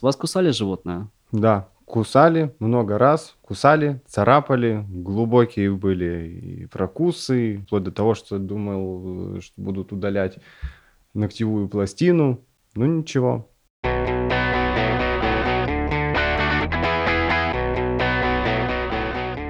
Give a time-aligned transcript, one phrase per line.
[0.00, 1.08] Вас кусали животное?
[1.32, 9.40] Да, кусали много раз, кусали, царапали, глубокие были и прокусы, вплоть до того, что думал,
[9.40, 10.38] что будут удалять
[11.12, 12.40] ногтевую пластину.
[12.74, 13.48] Ну ничего.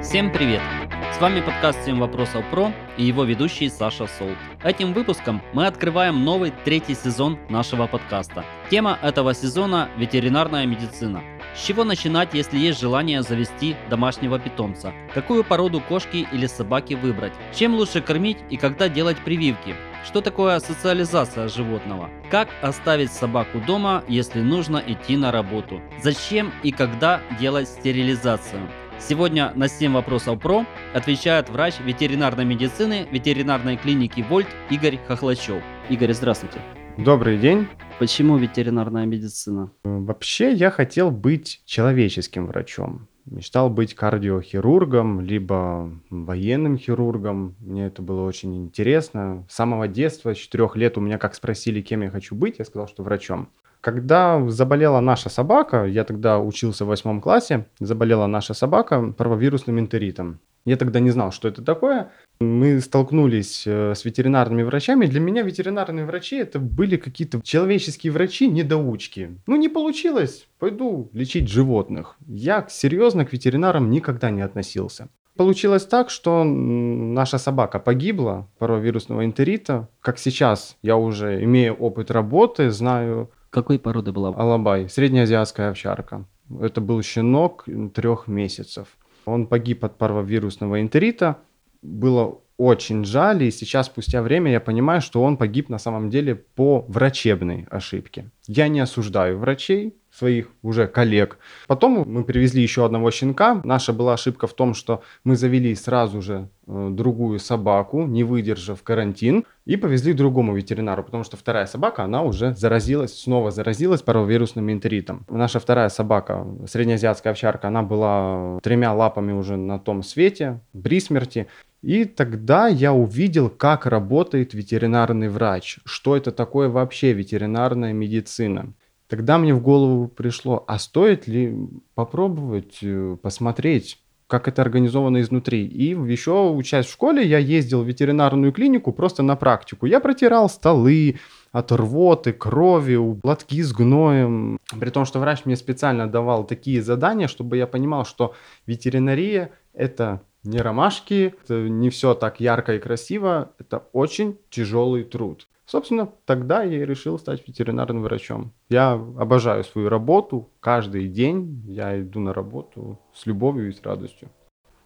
[0.02, 0.81] Всем привет!
[1.22, 4.36] Вами подкаст «7 вопросов про» и его ведущий Саша Солт.
[4.64, 8.44] Этим выпуском мы открываем новый третий сезон нашего подкаста.
[8.70, 11.22] Тема этого сезона– ветеринарная медицина.
[11.54, 14.92] С чего начинать, если есть желание завести домашнего питомца?
[15.14, 17.34] Какую породу кошки или собаки выбрать?
[17.54, 19.76] Чем лучше кормить и когда делать прививки?
[20.04, 22.10] Что такое социализация животного?
[22.32, 25.80] Как оставить собаку дома, если нужно идти на работу?
[26.02, 28.68] Зачем и когда делать стерилизацию?
[28.98, 30.64] Сегодня на 7 вопросов про
[30.94, 35.62] отвечает врач ветеринарной медицины ветеринарной клиники Вольт Игорь Хохлачев.
[35.90, 36.58] Игорь, здравствуйте.
[36.96, 37.66] Добрый день.
[37.98, 39.70] Почему ветеринарная медицина?
[39.84, 43.08] Вообще я хотел быть человеческим врачом.
[43.24, 47.54] Мечтал быть кардиохирургом, либо военным хирургом.
[47.60, 49.46] Мне это было очень интересно.
[49.48, 52.64] С самого детства, с 4 лет у меня как спросили, кем я хочу быть, я
[52.64, 53.48] сказал, что врачом.
[53.82, 60.38] Когда заболела наша собака, я тогда учился в восьмом классе, заболела наша собака парвовирусным энтеритом.
[60.64, 62.12] Я тогда не знал, что это такое.
[62.40, 65.06] Мы столкнулись э, с ветеринарными врачами.
[65.06, 69.36] Для меня ветеринарные врачи это были какие-то человеческие врачи, недоучки.
[69.48, 72.14] Ну, не получилось, пойду лечить животных.
[72.28, 75.08] Я серьезно к ветеринарам никогда не относился.
[75.36, 79.88] Получилось так, что наша собака погибла паровирусного энтерита.
[80.00, 83.28] Как сейчас я уже имею опыт работы, знаю...
[83.52, 84.30] Какой породы была?
[84.30, 86.24] Алабай, среднеазиатская овчарка.
[86.58, 88.88] Это был щенок трех месяцев.
[89.26, 91.36] Он погиб от парвовирусного энтерита.
[91.82, 96.34] Было очень жаль, и сейчас, спустя время, я понимаю, что он погиб на самом деле
[96.34, 98.30] по врачебной ошибке.
[98.46, 101.38] Я не осуждаю врачей, своих уже коллег.
[101.66, 103.60] Потом мы привезли еще одного щенка.
[103.64, 108.82] Наша была ошибка в том, что мы завели сразу же э, другую собаку, не выдержав
[108.82, 114.70] карантин, и повезли другому ветеринару, потому что вторая собака, она уже заразилась, снова заразилась паровирусным
[114.70, 115.24] энтеритом.
[115.30, 121.46] Наша вторая собака, среднеазиатская овчарка, она была тремя лапами уже на том свете, при смерти.
[121.80, 128.72] И тогда я увидел, как работает ветеринарный врач, что это такое вообще ветеринарная медицина.
[129.12, 131.54] Тогда мне в голову пришло, а стоит ли
[131.94, 135.66] попробовать э, посмотреть, как это организовано изнутри.
[135.66, 139.84] И еще учась в школе, я ездил в ветеринарную клинику просто на практику.
[139.84, 141.18] Я протирал столы
[141.50, 144.58] от рвоты, крови, лотки с гноем.
[144.80, 148.34] При том, что врач мне специально давал такие задания, чтобы я понимал, что
[148.64, 155.48] ветеринария– это не ромашки, это не все так ярко и красиво, это очень тяжелый труд.
[155.72, 158.52] Собственно, тогда я и решил стать ветеринарным врачом.
[158.68, 161.64] Я обожаю свою работу каждый день.
[161.66, 164.28] Я иду на работу с любовью и с радостью.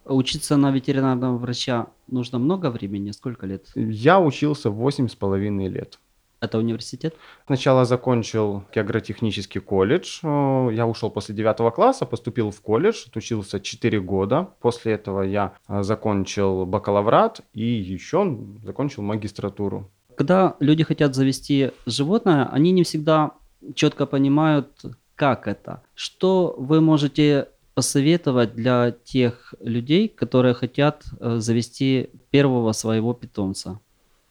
[0.04, 3.10] Учиться на ветеринарного врача нужно много времени?
[3.10, 3.66] Сколько лет?
[3.74, 5.98] Я учился 8,5 лет.
[6.38, 7.16] Это университет?
[7.46, 10.20] Сначала закончил агротехнический колледж.
[10.22, 14.50] Я ушел после 9 класса, поступил в колледж, учился 4 года.
[14.60, 19.90] После этого я а, закончил бакалаврат и еще закончил магистратуру.
[20.16, 23.32] Когда люди хотят завести животное, они не всегда
[23.74, 24.70] четко понимают,
[25.14, 25.82] как это.
[25.94, 33.78] Что вы можете посоветовать для тех людей, которые хотят э, завести первого своего питомца?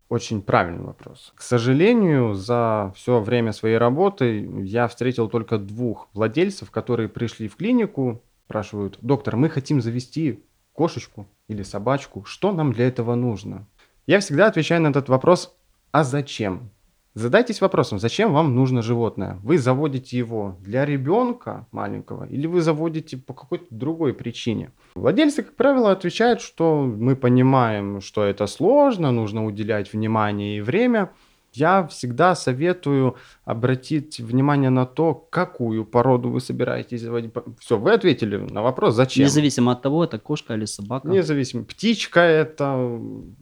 [0.09, 1.31] Очень правильный вопрос.
[1.35, 7.55] К сожалению, за все время своей работы я встретил только двух владельцев, которые пришли в
[7.55, 13.67] клинику, спрашивают, доктор, мы хотим завести кошечку или собачку, что нам для этого нужно?
[14.07, 15.55] Я всегда отвечаю на этот вопрос
[15.95, 16.71] а зачем?
[17.13, 19.39] Задайтесь вопросом, зачем вам нужно животное?
[19.43, 24.71] Вы заводите его для ребенка маленького или вы заводите по какой-то другой причине?
[24.95, 31.11] Владельцы, как правило, отвечают, что мы понимаем, что это сложно, нужно уделять внимание и время–
[31.57, 37.31] я всегда советую обратить внимание на то, какую породу вы собираетесь заводить.
[37.59, 39.25] Все, вы ответили на вопрос, зачем.
[39.25, 41.07] Независимо от того, это кошка или собака.
[41.07, 41.63] Независимо.
[41.63, 42.99] Птичка это...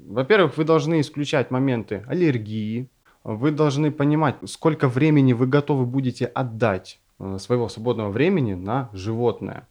[0.08, 2.90] Во-первых, вы должны исключать моменты аллергии.
[3.24, 9.68] Вы должны понимать, сколько времени вы готовы будете отдать э, своего свободного времени на животное.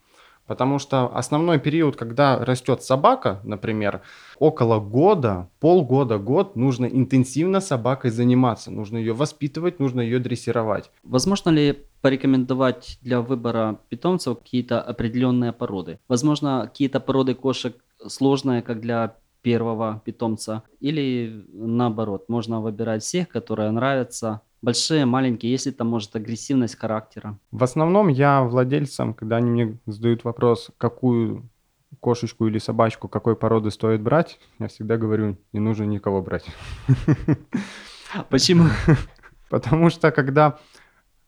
[0.47, 4.03] Потому что основной период, когда растет собака, например,
[4.39, 8.71] около года, полгода, год, нужно интенсивно собакой заниматься.
[8.71, 10.91] Нужно ее воспитывать, нужно ее дрессировать.
[11.05, 16.01] Возможно ли порекомендовать для выбора питомцев какие-то определенные породы?
[16.09, 17.77] Возможно, какие-то породы кошек
[18.09, 25.67] сложные, как для первого питомца, или наоборот, можно выбирать всех, которые нравятся Большие, маленькие, есть
[25.67, 27.37] ли там, может, агрессивность характера?
[27.51, 31.51] В основном я владельцам, когда они мне задают вопрос, какую
[31.99, 36.47] кошечку или собачку какой породы стоит брать, я всегда говорю, не нужно никого брать.
[38.31, 38.67] Почему?
[39.51, 40.59] Потому что когда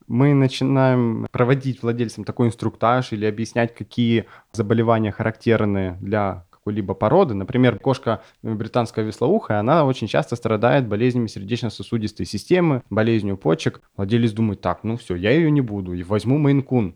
[0.07, 7.35] мы начинаем проводить владельцам такой инструктаж или объяснять, какие заболевания характерны для какой-либо породы.
[7.35, 13.81] Например, кошка британская веслоухая, она очень часто страдает болезнями сердечно-сосудистой системы, болезнью почек.
[13.95, 16.95] Владелец думает, так, ну все, я ее не буду, и возьму мейнкун.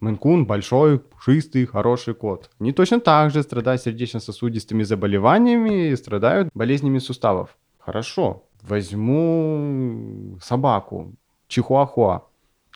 [0.00, 2.50] Мейнкун большой, пушистый, хороший кот.
[2.60, 7.56] Они точно так же страдают сердечно-сосудистыми заболеваниями и страдают болезнями суставов.
[7.78, 11.14] Хорошо, возьму собаку,
[11.48, 12.24] чихуахуа.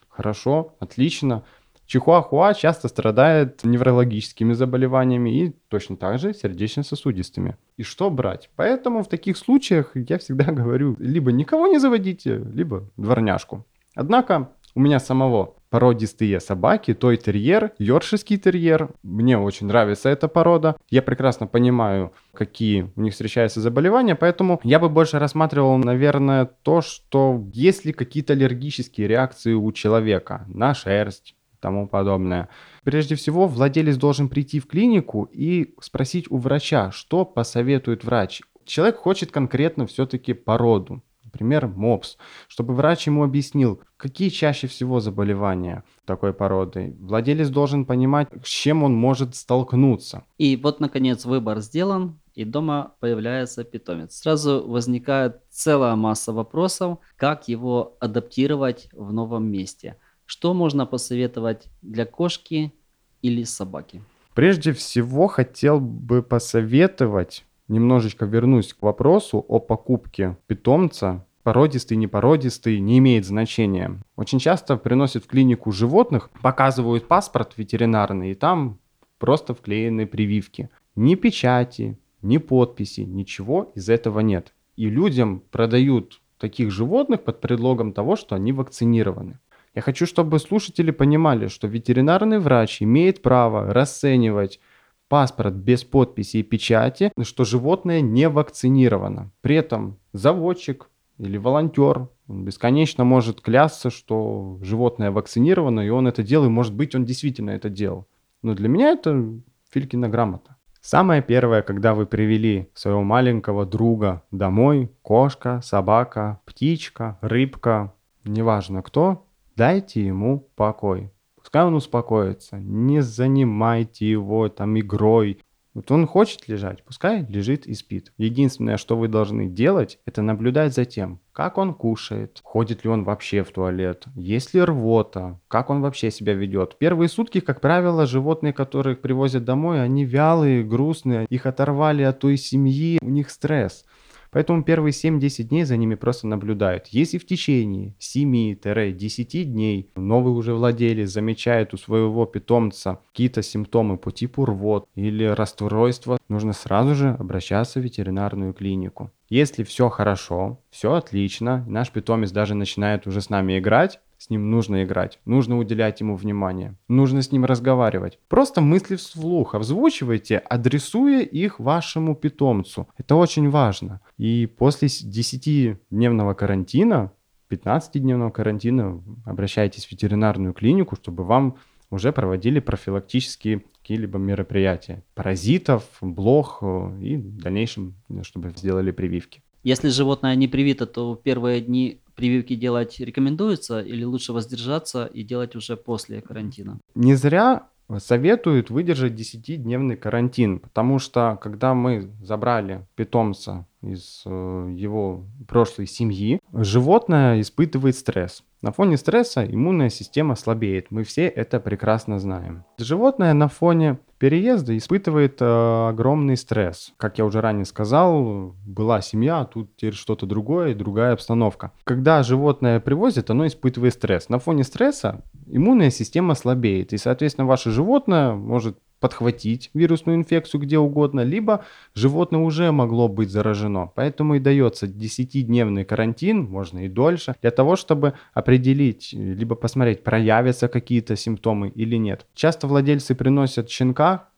[0.09, 1.45] Хорошо, отлично.
[1.91, 7.57] Чихуахуа часто страдает неврологическими заболеваниями и точно так же сердечно-сосудистыми.
[7.77, 8.49] И что брать?
[8.55, 13.67] Поэтому в таких случаях я всегда говорю, либо никого не заводите, либо дворняжку.
[13.97, 18.91] Однако у меня самого породистые собаки, той терьер, йоркширский терьер.
[19.03, 20.77] Мне очень нравится эта порода.
[20.91, 26.83] Я прекрасно понимаю, какие у них встречаются заболевания, поэтому я бы больше рассматривал, наверное, то,
[26.83, 32.49] что есть ли какие-то аллергические реакции у человека на шерсть, тому подобное.
[32.85, 38.43] Прежде всего, владелец должен прийти в клинику и спросить у врача, что посоветует врач.
[38.65, 41.03] Человек хочет конкретно все-таки породу
[41.33, 42.17] например, МОПС,
[42.49, 46.97] чтобы врач ему объяснил, какие чаще всего заболевания такой породы.
[47.01, 50.25] Владелец должен понимать, с чем он может столкнуться.
[50.39, 54.17] И вот, наконец, выбор сделан, и дома появляется питомец.
[54.17, 59.97] Сразу возникает целая масса вопросов, как его адаптировать в новом месте.
[60.31, 62.73] Что можно посоветовать для кошки
[63.21, 64.01] или собаки?
[64.33, 71.27] Прежде всего хотел бы посоветовать немножечко вернусь к вопросу о покупке питомца.
[71.43, 74.01] Породистый, непородистый, не имеет значения.
[74.15, 78.79] Очень часто приносят в клинику животных, показывают паспорт ветеринарный, и там
[79.19, 80.71] просто вклеены прививки.
[80.95, 84.55] Ни печати, ни подписи, ничего из этого нет.
[84.77, 89.41] И людям продают таких животных под предлогом того, что они вакцинированы.
[89.75, 94.61] Я хочу, чтобы слушатели понимали, что ветеринарный врач имеет право расценивать
[95.09, 99.31] паспорт без подписи и печати, что животное не вакцинировано.
[99.41, 100.89] При этом заводчик
[101.19, 106.75] или волонтер он бесконечно может клясться, что животное вакцинировано, и он это делал, и может
[106.75, 108.07] быть он действительно это делал.
[108.43, 109.41] Но для меня это
[109.71, 110.57] Филькина грамота.
[110.81, 117.93] Самое первое, когда вы привели своего маленького друга домой, кошка, собака, птичка, рыбка,
[118.25, 119.27] неважно кто,
[119.61, 121.13] дайте ему покой.
[121.37, 122.59] Пускай он успокоится.
[122.59, 125.39] Не занимайте его там игрой.
[125.75, 128.11] Вот он хочет лежать, пускай лежит и спит.
[128.17, 133.05] Единственное, что вы должны делать, это наблюдать за тем, как он кушает, ходит ли он
[133.05, 136.79] вообще в туалет, есть ли рвота, как он вообще себя ведет.
[136.79, 142.39] Первые сутки, как правило, животные, которых привозят домой, они вялые, грустные, их оторвали от той
[142.39, 143.85] семьи, у них стресс.
[144.31, 146.87] Поэтому первые 7-10 дней за ними просто наблюдают.
[146.89, 154.13] Если в течение 7-10 дней новый уже владелец замечает у своего питомца какие-то симптомы по
[154.13, 159.11] типу рвот или расстройства, нужно сразу же обращаться в ветеринарную клинику.
[159.29, 164.51] Если все хорошо, все отлично, наш питомец даже начинает уже с нами играть, с ним
[164.51, 168.19] нужно играть, нужно уделять ему внимание, нужно с ним разговаривать.
[168.29, 172.87] Просто мысли вслух озвучивайте, адресуя их вашему питомцу.
[172.99, 174.03] Это очень важно.
[174.19, 177.13] И после 10-дневного карантина
[177.49, 181.57] 15-дневного карантина обращайтесь в ветеринарную клинику, чтобы вам
[181.91, 185.03] уже проводили профилактические какие-либо мероприятия.
[185.15, 189.43] Паразитов, блох э, и в дальнейшем, чтобы сделали прививки.
[189.63, 195.57] Если животное не привито, то первые дни прививки делать рекомендуется или лучше воздержаться и делать
[195.57, 196.79] уже после карантина?
[196.95, 205.25] Не зря советуют выдержать 10-дневный карантин, потому что когда мы забрали питомца из э, его
[205.49, 208.43] прошлой семьи, животное испытывает стресс.
[208.63, 210.91] На фоне стресса иммунная система слабеет.
[210.91, 212.65] Мы все это прекрасно знаем.
[212.77, 216.93] Животное на фоне переезда испытывает э, огромный стресс.
[216.99, 221.73] Как я уже ранее сказал, была семья, а тут теперь что-то другое, другая обстановка.
[221.85, 224.29] Когда животное привозят, оно испытывает стресс.
[224.29, 230.79] На фоне стресса иммунная система слабеет, и, соответственно, ваше животное может подхватить вирусную инфекцию где
[230.79, 231.65] угодно, либо
[231.95, 233.91] животное уже могло быть заражено.
[233.95, 240.69] Поэтому и дается 10-дневный карантин, можно и дольше, для того, чтобы определить, либо посмотреть, проявятся
[240.69, 242.27] какие-то симптомы или нет.
[242.35, 244.29] Часто владельцы приносят щенка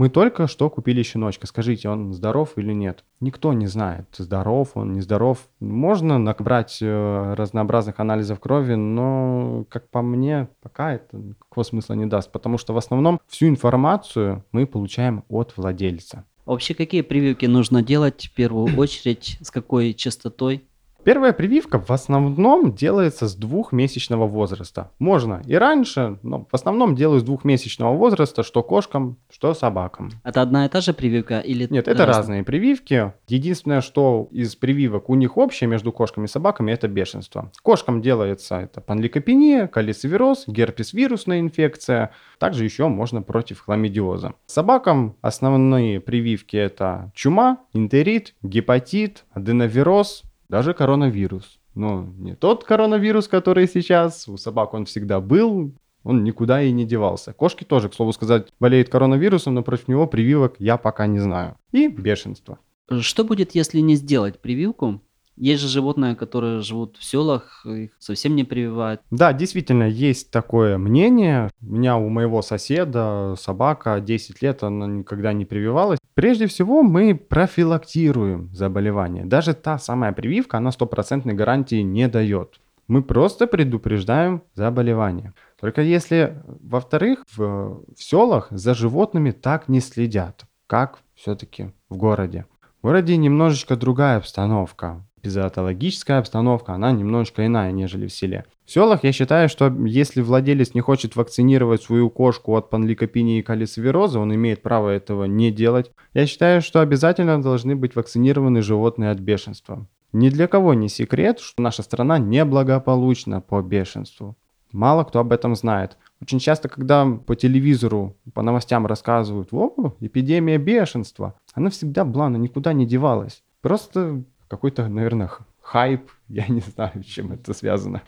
[0.00, 1.46] Мы только что купили щеночка.
[1.46, 3.04] Скажите, он здоров или нет?
[3.20, 5.46] Никто не знает, здоров он, нездоров.
[5.60, 12.06] Можно набрать э, разнообразных анализов крови, но, как по мне, пока это никакого смысла не
[12.06, 16.24] даст, потому что в основном всю информацию мы получаем от владельца.
[16.46, 20.64] Вообще, какие прививки нужно делать в первую очередь, с какой частотой?
[21.02, 24.90] Первая прививка в основном делается с двухмесячного возраста.
[24.98, 30.10] Можно и раньше, но в основном делаю с двухмесячного возраста, что кошкам, что собакам.
[30.24, 33.14] Это одна и та же прививка или Нет, это разные, разные прививки.
[33.28, 37.50] Единственное, что из прививок у них общее между кошками и собаками, это бешенство.
[37.62, 42.10] Кошкам делается это панликопения, калицевироз, герпес вирусная инфекция.
[42.38, 44.34] Также еще можно против хламидиоза.
[44.44, 51.60] Собакам основные прививки это чума, энтерит, гепатит, аденовироз, даже коронавирус.
[51.74, 56.84] Но не тот коронавирус, который сейчас, у собак он всегда был, он никуда и не
[56.84, 57.32] девался.
[57.32, 61.56] Кошки тоже, к слову сказать, болеют коронавирусом, но против него прививок я пока не знаю.
[61.70, 62.58] И бешенство.
[63.00, 65.00] Что будет, если не сделать прививку?
[65.40, 69.00] Есть же животные, которые живут в селах, их совсем не прививают.
[69.10, 71.48] Да, действительно, есть такое мнение.
[71.62, 75.98] У меня у моего соседа собака 10 лет, она никогда не прививалась.
[76.12, 79.24] Прежде всего, мы профилактируем заболевание.
[79.24, 82.60] Даже та самая прививка, она стопроцентной гарантии не дает.
[82.86, 85.32] Мы просто предупреждаем заболевание.
[85.58, 92.44] Только если, во-вторых, в, в селах за животными так не следят, как все-таки в городе.
[92.82, 98.44] В городе немножечко другая обстановка физиологическая обстановка, она немножечко иная, нежели в селе.
[98.64, 103.42] В селах я считаю, что если владелец не хочет вакцинировать свою кошку от панликопении и
[103.42, 105.90] калицевироза, он имеет право этого не делать.
[106.14, 109.86] Я считаю, что обязательно должны быть вакцинированы животные от бешенства.
[110.12, 114.36] Ни для кого не секрет, что наша страна неблагополучна по бешенству.
[114.72, 115.96] Мало кто об этом знает.
[116.20, 122.38] Очень часто, когда по телевизору, по новостям рассказывают, о, эпидемия бешенства, она всегда была, она
[122.38, 123.42] никуда не девалась.
[123.62, 125.30] Просто какой-то, наверное,
[125.62, 128.02] хайп, я не знаю, с чем это связано.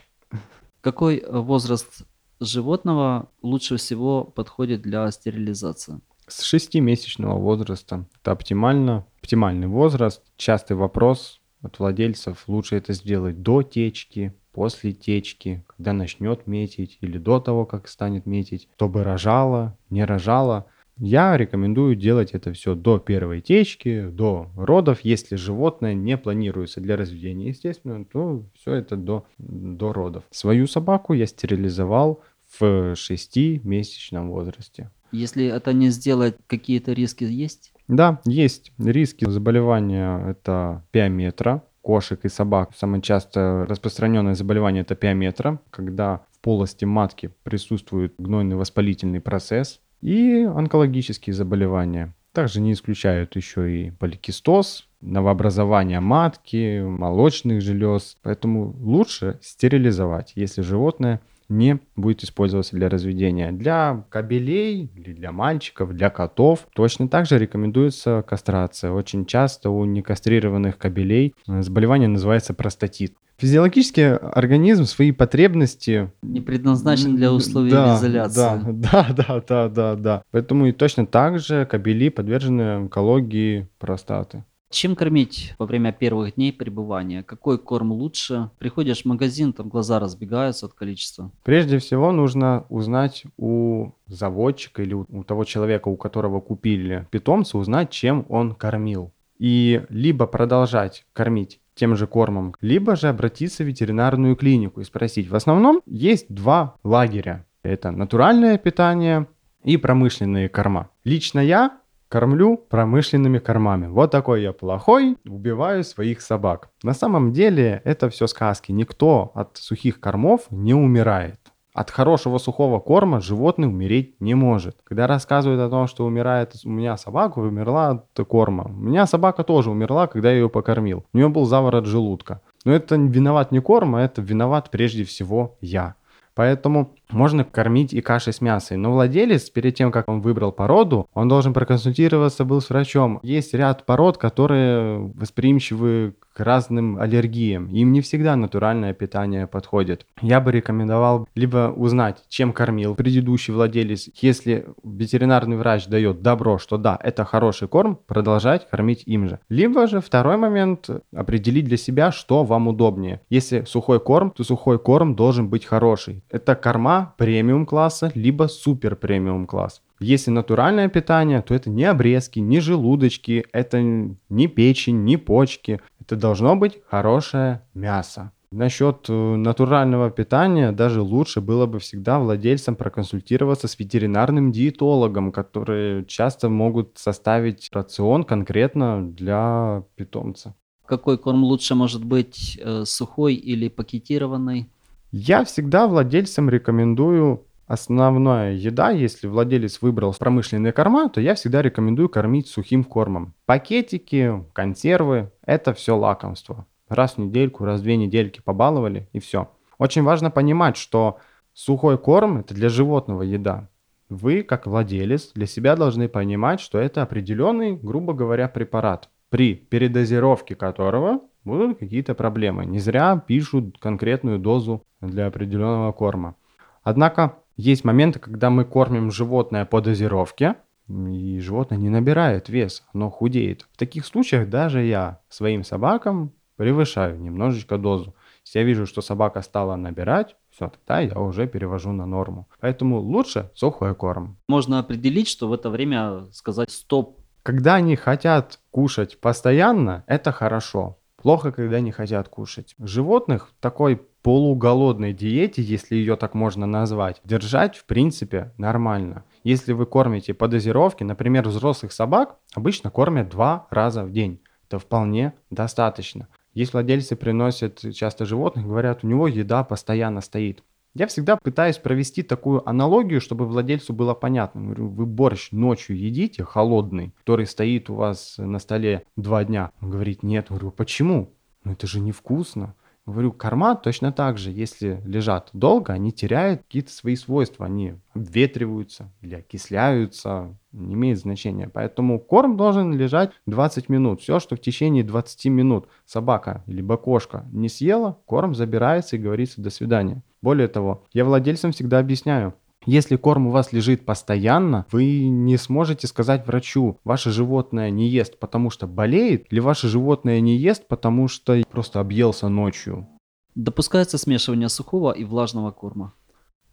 [0.80, 2.04] Какой э, возраст
[2.40, 6.00] животного лучше всего подходит для стерилизации?
[6.26, 8.06] С шестимесячного возраста.
[8.20, 10.22] Это оптимально, оптимальный возраст.
[10.36, 17.18] Частый вопрос от владельцев, лучше это сделать до течки, после течки, когда начнет метить или
[17.18, 20.66] до того, как станет метить, чтобы рожала, не рожала.
[20.98, 25.00] Я рекомендую делать это все до первой течки, до родов.
[25.02, 30.24] Если животное не планируется для разведения, естественно, то все это до, до родов.
[30.30, 32.22] Свою собаку я стерилизовал
[32.58, 34.90] в 6-месячном возрасте.
[35.12, 37.72] Если это не сделать, какие-то риски есть?
[37.88, 40.18] Да, есть риски заболевания.
[40.30, 42.70] Это пиометра, кошек и собак.
[42.76, 50.42] Самое часто распространенное заболевание это пиометра, когда в полости матки присутствует гнойный воспалительный процесс и
[50.42, 52.14] онкологические заболевания.
[52.32, 58.16] Также не исключают еще и поликистоз, новообразование матки, молочных желез.
[58.22, 61.20] Поэтому лучше стерилизовать, если животное
[61.52, 63.52] не будет использоваться для разведения.
[63.52, 68.90] Для кобелей или для мальчиков, для котов точно так же рекомендуется кастрация.
[68.92, 73.14] Очень часто у некастрированных кобелей заболевание называется простатит.
[73.38, 76.12] Физиологический организм свои потребности...
[76.22, 78.34] Не предназначен для условий да, изоляции.
[78.36, 80.22] Да, да, да, да, да, да.
[80.30, 84.44] Поэтому и точно так же кобели подвержены онкологии простаты.
[84.72, 87.22] Чем кормить во время первых дней пребывания?
[87.22, 88.48] Какой корм лучше?
[88.58, 91.30] Приходишь в магазин, там глаза разбегаются от количества.
[91.44, 97.90] Прежде всего нужно узнать у заводчика или у того человека, у которого купили питомца, узнать,
[97.90, 99.12] чем он кормил.
[99.38, 105.28] И либо продолжать кормить тем же кормом, либо же обратиться в ветеринарную клинику и спросить.
[105.28, 107.44] В основном есть два лагеря.
[107.62, 109.26] Это натуральное питание
[109.64, 110.88] и промышленные корма.
[111.04, 111.81] Лично я
[112.12, 113.86] кормлю промышленными кормами.
[113.86, 116.68] Вот такой я плохой, убиваю своих собак.
[116.82, 118.70] На самом деле это все сказки.
[118.70, 121.40] Никто от сухих кормов не умирает.
[121.72, 124.76] От хорошего сухого корма животное умереть не может.
[124.84, 128.64] Когда рассказывают о том, что умирает у меня собака, умерла от корма.
[128.64, 131.06] У меня собака тоже умерла, когда я ее покормил.
[131.14, 132.42] У нее был заворот желудка.
[132.66, 135.94] Но это виноват не корм, а это виноват прежде всего я.
[136.34, 138.82] Поэтому можно кормить и кашей с мясом.
[138.82, 143.20] Но владелец, перед тем, как он выбрал породу, он должен проконсультироваться был с врачом.
[143.22, 147.68] Есть ряд пород, которые восприимчивы к разным аллергиям.
[147.68, 150.06] Им не всегда натуральное питание подходит.
[150.20, 154.08] Я бы рекомендовал либо узнать, чем кормил предыдущий владелец.
[154.20, 159.40] Если ветеринарный врач дает добро, что да, это хороший корм, продолжать кормить им же.
[159.48, 163.20] Либо же второй момент, определить для себя, что вам удобнее.
[163.28, 166.24] Если сухой корм, то сухой корм должен быть хороший.
[166.30, 169.82] Это корма премиум класса, либо супер премиум класс.
[170.00, 175.80] Если натуральное питание, то это не обрезки, не желудочки, это не печень, не почки.
[176.00, 178.32] Это должно быть хорошее мясо.
[178.52, 186.04] Насчет э, натурального питания даже лучше было бы всегда владельцам проконсультироваться с ветеринарным диетологом, которые
[186.04, 190.54] часто могут составить рацион конкретно для питомца.
[190.84, 194.68] Какой корм лучше может быть, э, сухой или пакетированный?
[195.14, 202.08] Я всегда владельцам рекомендую основная еда, если владелец выбрал промышленные корма, то я всегда рекомендую
[202.08, 203.34] кормить сухим кормом.
[203.44, 206.66] Пакетики, консервы– это все лакомство.
[206.88, 209.50] Раз в недельку, раз в две недельки побаловали и все.
[209.76, 211.18] Очень важно понимать, что
[211.52, 213.68] сухой корм– это для животного еда.
[214.08, 220.54] Вы, как владелец, для себя должны понимать, что это определенный, грубо говоря, препарат, при передозировке
[220.54, 222.64] которого будут какие-то проблемы.
[222.64, 226.36] Не зря пишут конкретную дозу для определенного корма.
[226.82, 230.56] Однако есть моменты, когда мы кормим животное по дозировке,
[230.88, 233.66] и животное не набирает вес, оно худеет.
[233.72, 238.14] В таких случаях даже я своим собакам превышаю немножечко дозу.
[238.44, 242.48] Если я вижу, что собака стала набирать, все, тогда я уже перевожу на норму.
[242.60, 244.36] Поэтому лучше сухой корм.
[244.48, 247.20] Можно определить, что в это время сказать стоп.
[247.42, 250.98] Когда они хотят кушать постоянно, это хорошо.
[251.22, 252.74] Плохо, когда не хотят кушать.
[252.80, 259.24] Животных такой полуголодной диете, если ее так можно назвать, держать в принципе нормально.
[259.44, 264.40] Если вы кормите по дозировке, например, взрослых собак обычно кормят два раза в день.
[264.66, 266.26] Это вполне достаточно.
[266.54, 270.64] Есть владельцы приносят часто животных, говорят, у него еда постоянно стоит.
[270.94, 274.60] Я всегда пытаюсь провести такую аналогию, чтобы владельцу было понятно.
[274.62, 279.72] Говорю, вы борщ ночью едите, холодный, который стоит у вас на столе два дня.
[279.80, 280.46] Он говорит, нет.
[280.50, 281.32] Говорю, почему?
[281.64, 282.74] Ну это же невкусно.
[283.04, 289.10] Говорю, корма точно так же, если лежат долго, они теряют какие-то свои свойства, они обветриваются
[289.22, 291.68] или окисляются, не имеет значения.
[291.68, 294.20] Поэтому корм должен лежать 20 минут.
[294.20, 299.60] Все, что в течение 20 минут собака или кошка не съела, корм забирается и говорится
[299.60, 300.22] «до свидания».
[300.42, 306.08] Более того, я владельцам всегда объясняю, если корм у вас лежит постоянно, вы не сможете
[306.08, 311.28] сказать врачу, ваше животное не ест, потому что болеет, или ваше животное не ест, потому
[311.28, 313.06] что просто объелся ночью.
[313.54, 316.14] Допускается смешивание сухого и влажного корма?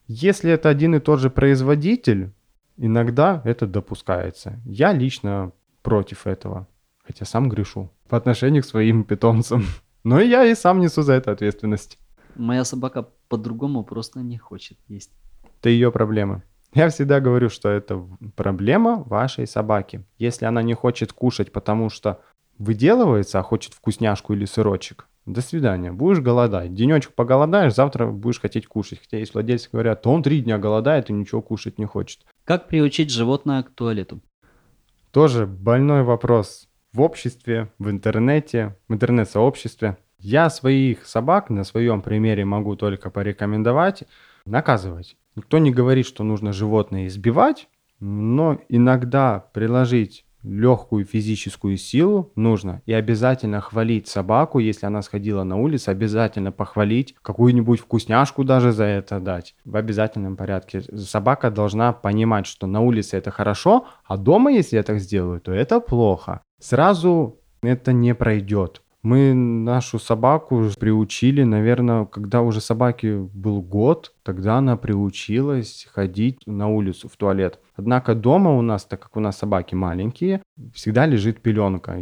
[0.07, 2.33] Если это один и тот же производитель,
[2.77, 4.59] иногда это допускается.
[4.65, 5.51] Я лично
[5.83, 6.67] против этого,
[7.03, 9.65] хотя сам грешу по отношению к своим питомцам.
[10.03, 11.98] Но я и сам несу за это ответственность.
[12.39, 15.11] Моя собака по-другому просто не хочет есть
[15.59, 16.43] это ее проблема.
[16.73, 20.05] Я всегда говорю, что это проблема вашей собаки.
[20.17, 22.21] Если она не хочет кушать, потому что
[22.57, 25.91] выделывается, а хочет вкусняшку или сырочек, до свидания.
[25.91, 26.73] Будешь голодать.
[26.73, 28.99] Денечек поголодаешь, завтра будешь хотеть кушать.
[28.99, 32.21] Хотя есть владельцы говорят, то он три дня голодает и ничего кушать не хочет.
[32.45, 34.21] Как приучить животное к туалету?
[35.11, 36.69] Тоже больной вопрос.
[36.93, 39.97] В обществе, в интернете, в интернет-сообществе.
[40.19, 44.03] Я своих собак на своем примере могу только порекомендовать
[44.45, 45.15] наказывать.
[45.35, 52.93] Никто не говорит, что нужно животное избивать, но иногда приложить легкую физическую силу нужно и
[52.93, 59.19] обязательно хвалить собаку, если она сходила на улицу, обязательно похвалить, какую-нибудь вкусняшку даже за это
[59.19, 60.81] дать в обязательном порядке.
[60.81, 65.51] Собака должна понимать, что на улице это хорошо, а дома, если я так сделаю, то
[65.51, 66.41] это плохо.
[66.59, 68.81] Сразу это не пройдет.
[69.01, 76.67] Мы нашу собаку приучили, наверное, когда уже собаке был год, тогда она приучилась ходить на
[76.67, 77.59] улицу в туалет.
[77.75, 81.97] Однако дома у нас, так как у нас собаки маленькие, всегда лежит пеленка.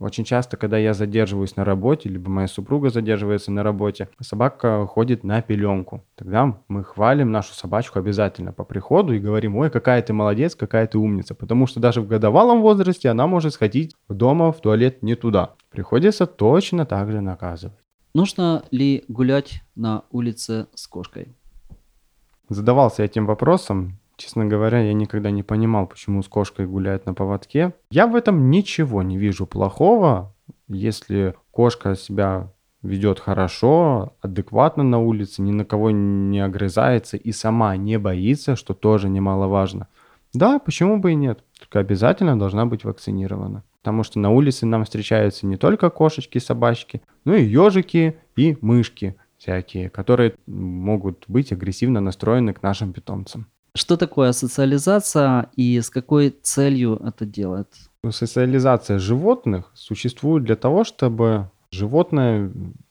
[0.00, 5.22] Очень часто, когда я задерживаюсь на работе, либо моя супруга задерживается на работе, собака ходит
[5.22, 6.02] на пеленку.
[6.16, 10.88] Тогда мы хвалим нашу собачку обязательно по приходу и говорим, ой, какая ты молодец, какая
[10.88, 11.36] ты умница.
[11.36, 15.54] Потому что даже в годовалом возрасте она может сходить дома в туалет не туда.
[15.70, 17.78] Приходится точно так же наказывать.
[18.14, 21.36] Нужно ли гулять на улице с кошкой?
[22.48, 23.98] Задавался этим вопросом.
[24.16, 27.74] Честно говоря, я никогда не понимал, почему с кошкой гуляют на поводке.
[27.90, 30.34] Я в этом ничего не вижу плохого,
[30.66, 32.50] если кошка себя
[32.82, 38.74] ведет хорошо, адекватно на улице, ни на кого не огрызается и сама не боится, что
[38.74, 39.88] тоже немаловажно.
[40.32, 41.44] Да, почему бы и нет?
[41.58, 43.64] Только обязательно должна быть вакцинирована.
[43.82, 49.16] Потому что на улице нам встречаются не только кошечки, собачки, но и ежики и мышки
[49.48, 53.46] всякие, которые могут быть агрессивно настроены к нашим питомцам.
[53.74, 57.68] Что такое социализация и с какой целью это делает?
[58.10, 62.50] Социализация животных существует для того, чтобы животное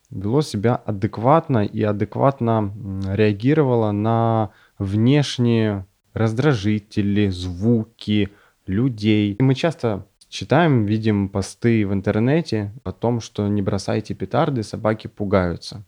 [0.10, 2.74] вело себя адекватно и адекватно
[3.16, 8.30] реагировало на внешние раздражители, звуки,
[8.68, 9.36] людей.
[9.40, 15.08] И мы часто читаем, видим посты в интернете о том, что не бросайте петарды, собаки
[15.08, 15.84] пугаются.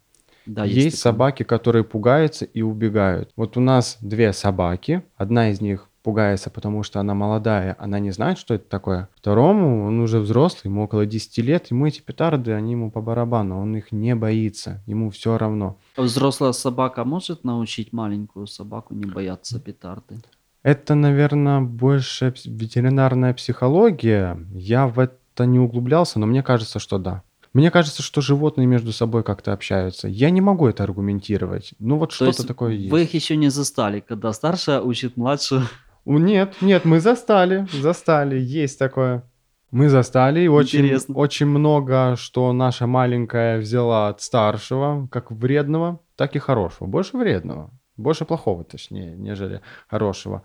[0.45, 3.31] Да, Есть, есть собаки, которые пугаются и убегают.
[3.35, 5.03] Вот у нас две собаки.
[5.17, 9.09] Одна из них пугается, потому что она молодая, она не знает, что это такое.
[9.15, 13.59] Второму, он уже взрослый, ему около 10 лет, ему эти петарды, они ему по барабану,
[13.61, 15.77] он их не боится, ему все равно.
[15.97, 20.15] Взрослая собака может научить маленькую собаку не бояться петарды?
[20.63, 24.37] Это, наверное, больше ветеринарная психология.
[24.51, 27.23] Я в это не углублялся, но мне кажется, что да.
[27.53, 30.07] Мне кажется, что животные между собой как-то общаются.
[30.07, 31.73] Я не могу это аргументировать.
[31.79, 32.91] Ну вот То что-то такое есть.
[32.91, 35.63] вы их еще не застали, когда старшая учит младшую.
[36.05, 39.23] Нет, нет, мы застали, застали, есть такое.
[39.71, 41.15] Мы застали, и очень, Интересно.
[41.15, 46.87] очень много, что наша маленькая взяла от старшего, как вредного, так и хорошего.
[46.87, 50.41] Больше вредного, больше плохого, точнее, нежели хорошего.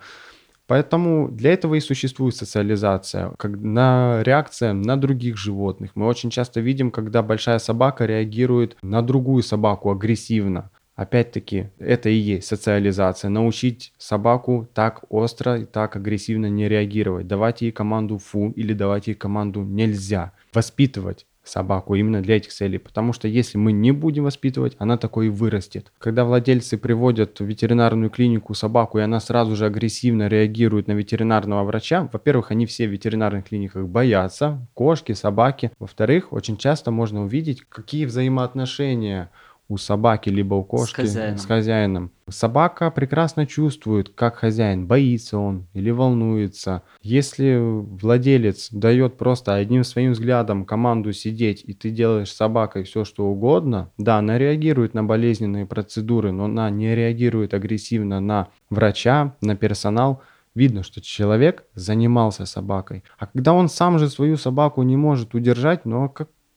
[0.66, 5.90] Поэтому для этого и существует социализация, как на реакция на других животных.
[5.94, 10.70] Мы очень часто видим, когда большая собака реагирует на другую собаку агрессивно.
[10.96, 13.28] Опять-таки, это и есть социализация.
[13.28, 17.26] Научить собаку так остро и так агрессивно не реагировать.
[17.26, 20.32] Давать ей команду «фу» или давать ей команду «нельзя».
[20.52, 22.78] Воспитывать собаку именно для этих целей.
[22.78, 25.92] Потому что если мы не будем воспитывать, она такой и вырастет.
[25.98, 31.64] Когда владельцы приводят в ветеринарную клинику собаку, и она сразу же агрессивно реагирует на ветеринарного
[31.64, 35.70] врача, во-первых, они все в ветеринарных клиниках боятся, кошки, собаки.
[35.78, 39.30] Во-вторых, очень часто можно увидеть, какие взаимоотношения
[39.68, 41.38] у собаки либо у кошки хозяином.
[41.38, 42.10] с хозяином.
[42.28, 46.82] Собака прекрасно чувствует, как хозяин, боится он или волнуется.
[47.02, 53.04] Если владелец дает просто одним своим взглядом команду сидеть, и ты делаешь с собакой все,
[53.04, 59.36] что угодно, да, она реагирует на болезненные процедуры, но она не реагирует агрессивно на врача,
[59.40, 60.22] на персонал,
[60.54, 63.02] Видно, что человек занимался собакой.
[63.18, 66.08] А когда он сам же свою собаку не может удержать, ну о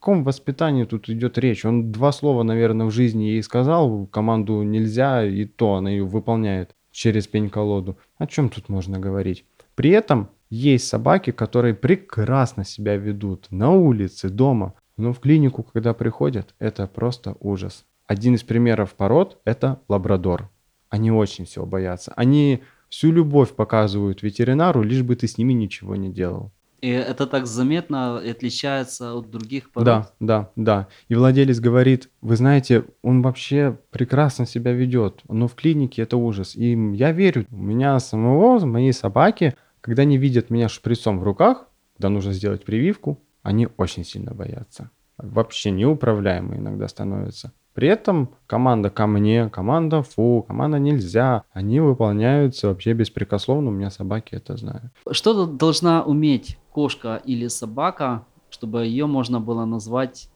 [0.08, 1.66] каком воспитании тут идет речь?
[1.66, 6.74] Он два слова, наверное, в жизни ей сказал, команду нельзя, и то она ее выполняет
[6.92, 7.98] через пень-колоду.
[8.18, 9.44] О чем тут можно говорить?
[9.76, 15.94] При этом есть собаки, которые прекрасно себя ведут на улице, дома, но в клинику, когда
[15.94, 17.84] приходят, это просто ужас.
[18.06, 20.50] Один из примеров пород– это лабрадор.
[20.88, 22.14] Они очень всего боятся.
[22.16, 26.54] Они всю любовь показывают ветеринару, лишь бы ты с ними ничего не делал.
[26.82, 29.86] И это так заметно отличается от других пород.
[29.86, 30.88] Да, да, да.
[31.08, 36.56] И владелец говорит, вы знаете, он вообще прекрасно себя ведет, но в клинике это ужас.
[36.56, 41.68] И я верю, у меня самого, моей собаки, когда они видят меня шприцом в руках,
[41.96, 44.92] когда нужно сделать прививку, они очень сильно боятся.
[45.18, 47.54] Вообще неуправляемые иногда становятся.
[47.78, 53.92] При этом команда ко мне, команда фу, команда нельзя, они выполняются вообще беспрекословно, у меня
[53.92, 54.86] собаки это знают.
[55.12, 60.32] Что должна уметь кошка или собака, чтобы ее можно было назвать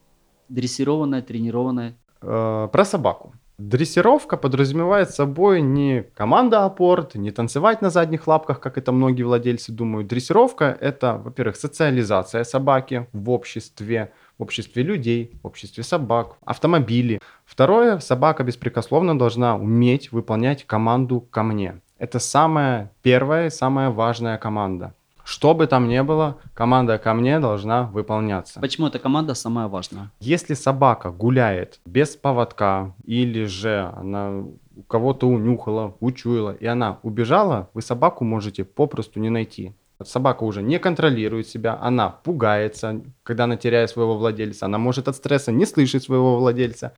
[0.48, 1.96] дрессированной, тренированной?
[2.22, 3.32] Э, Про собаку.
[3.58, 9.72] Дрессировка подразумевает собой не команда апорт, не танцевать на задних лапках, как это многие владельцы
[9.72, 10.06] думают.
[10.06, 17.20] Дрессировка– это, во-первых, социализация собаки в обществе, в обществе людей, в обществе собак, автомобили.
[17.44, 21.80] Второе, собака беспрекословно должна уметь выполнять команду ко мне.
[21.98, 24.94] Это самая первая, самая важная команда.
[25.24, 28.60] Что бы там ни было, команда ко мне должна выполняться.
[28.60, 30.10] Почему эта команда самая важная?
[30.20, 37.68] Если собака гуляет без поводка или же она у кого-то унюхала, учуяла, и она убежала,
[37.74, 39.74] вы собаку можете попросту не найти.
[40.04, 45.16] Собака уже не контролирует себя, она пугается, когда она теряет своего владельца, она может от
[45.16, 46.94] стресса не слышать своего владельца.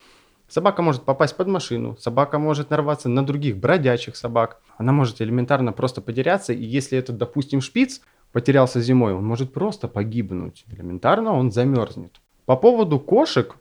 [0.49, 5.73] Собака может попасть под машину, собака может нарваться на других бродячих собак, она может элементарно
[5.73, 10.65] просто потеряться, и если это, допустим, шпиц потерялся зимой, он может просто погибнуть.
[10.69, 12.21] Элементарно он замерзнет.
[12.45, 13.57] По поводу кошек,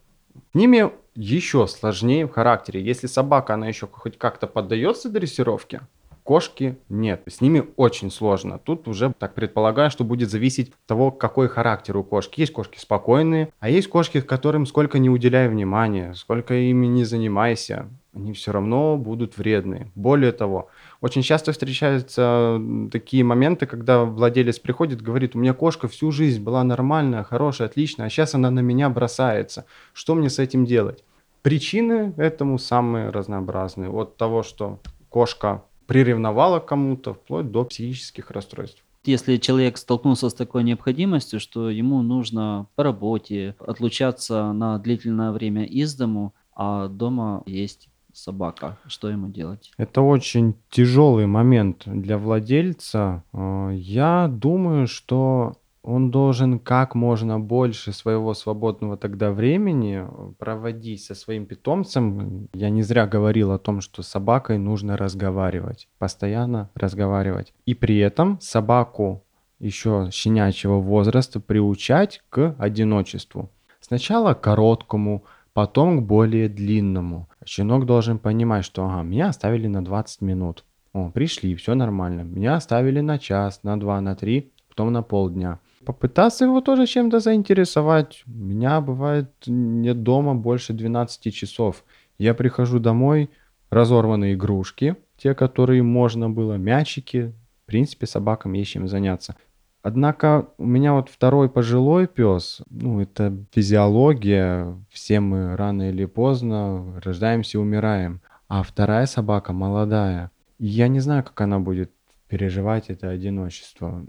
[0.52, 2.84] с ними еще сложнее в характере.
[2.84, 5.82] Если собака, она еще хоть как-то поддается дрессировке,
[6.24, 7.24] кошки нет.
[7.28, 8.60] С ними очень сложно.
[8.60, 12.40] Тут уже так предполагаю, что будет зависеть от того, какой характер у кошки.
[12.42, 17.90] Есть кошки спокойные, а есть кошки, которым сколько не уделяй внимания, сколько ими не занимайся,
[18.16, 19.92] они все равно будут вредны.
[19.96, 20.70] Более того,
[21.02, 26.64] очень часто встречаются такие моменты, когда владелец приходит, говорит, у меня кошка всю жизнь была
[26.64, 29.66] нормальная, хорошая, отличная, а сейчас она на меня бросается.
[29.94, 31.04] Что мне с этим делать?
[31.42, 33.90] Причины этому самые разнообразные.
[33.90, 38.84] От того, что кошка приревновала к кому-то, вплоть до психических расстройств.
[39.06, 45.66] Если человек столкнулся с такой необходимостью, что ему нужно по работе отлучаться на длительное время
[45.66, 49.72] из дому, а дома есть собака, что ему делать?
[49.78, 53.24] Это очень тяжелый момент для владельца.
[53.34, 61.04] Э, Я думаю, что он должен как можно больше своего свободного тогда времени э, проводить
[61.04, 62.48] со своим питомцем.
[62.54, 67.54] Я не зря говорил о том, что с собакой нужно разговаривать, постоянно разговаривать.
[67.66, 69.24] И при этом собаку
[69.60, 73.50] еще щенячьего возраста приучать к одиночеству.
[73.82, 77.28] Сначала к короткому, потом к более длинному.
[77.46, 80.64] Щенок должен понимать, что ага, меня оставили на 20 минут.
[80.94, 82.22] О, пришли, все нормально.
[82.22, 85.60] Меня оставили на час, на два, на три, потом на полдня.
[85.86, 88.24] Попытаться его тоже чем-то заинтересовать.
[88.26, 91.84] У меня бывает нет дома больше 12 часов.
[92.18, 93.30] Я прихожу домой,
[93.70, 97.34] разорванные игрушки, те, которые можно было, мячики.
[97.64, 99.36] В принципе, собакам есть чем заняться.
[99.82, 107.02] Однако у меня вот второй пожилой пес, ну, это физиология, все мы рано или поздно
[107.04, 108.22] рождаемся и умираем.
[108.48, 110.32] А вторая собака молодая.
[110.58, 111.92] Я не знаю, как она будет
[112.30, 114.06] переживать это одиночество.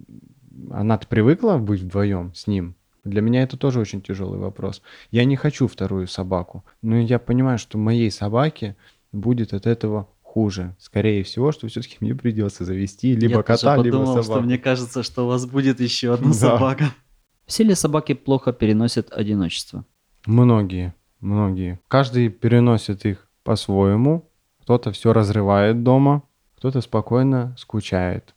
[0.71, 2.75] Она-то привыкла быть вдвоем с ним.
[3.05, 4.81] Для меня это тоже очень тяжелый вопрос.
[5.11, 8.77] Я не хочу вторую собаку, но я понимаю, что моей собаке
[9.13, 10.75] будет от этого хуже.
[10.79, 14.41] Скорее всего, что все-таки мне придется завести либо Я кота, тоже либо подумал, собаку.
[14.41, 16.35] что мне кажется, что у вас будет еще одна Да.
[16.35, 16.85] собака.
[17.47, 19.85] Все ли собаки плохо переносят одиночество?
[20.27, 21.79] Многие, многие.
[21.89, 24.31] Каждый переносит их по-своему.
[24.63, 26.23] Кто-то все разрывает дома,
[26.57, 28.34] кто-то спокойно скучает.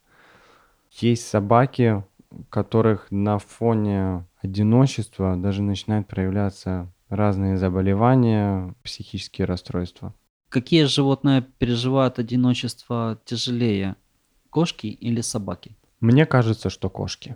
[0.99, 10.13] Есть собаки, у которых на фоне одиночества даже начинают проявляться разные заболевания, психические расстройства.
[10.49, 13.95] Какие животные переживают одиночество тяжелее?
[14.49, 15.75] Кошки или собаки?
[15.99, 17.35] Мне кажется, что кошки.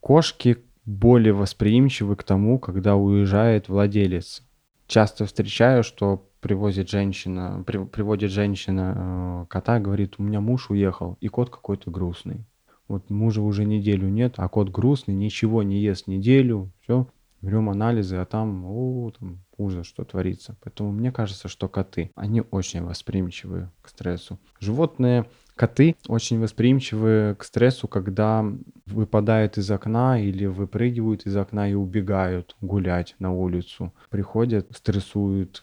[0.00, 4.42] Кошки более восприимчивы к тому, когда уезжает владелец.
[4.88, 11.16] Часто встречаю, что привозит женщина, при- приводит женщина э, кота, говорит, у меня муж уехал,
[11.20, 12.44] и кот какой-то грустный.
[12.92, 17.06] Вот мужа уже неделю нет, а кот грустный, ничего не ест неделю, все,
[17.40, 20.56] берем анализы, а там, о, там ужас, что творится.
[20.62, 24.38] Поэтому мне кажется, что коты, они очень восприимчивы к стрессу.
[24.60, 25.24] Животные,
[25.56, 28.44] коты очень восприимчивы к стрессу, когда
[28.84, 33.92] выпадают из окна или выпрыгивают из окна и убегают гулять на улицу.
[34.10, 35.62] Приходят, стрессуют,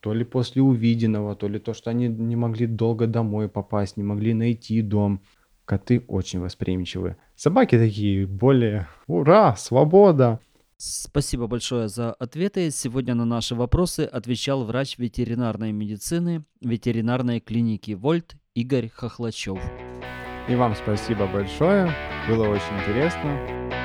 [0.00, 4.02] то ли после увиденного, то ли то, что они не могли долго домой попасть, не
[4.02, 5.20] могли найти дом.
[5.66, 7.16] Коты очень восприимчивы.
[7.34, 9.54] Собаки такие более «Ура!
[9.56, 10.40] Свобода!»
[10.78, 12.70] Спасибо большое за ответы.
[12.70, 19.58] Сегодня на наши вопросы отвечал врач ветеринарной медицины ветеринарной клиники Вольт Игорь Хохлачев.
[20.48, 21.90] И вам спасибо большое.
[22.28, 23.75] Было очень интересно.